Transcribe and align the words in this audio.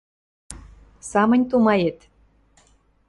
—Самынь 1.09 1.47
тумает... 1.49 1.97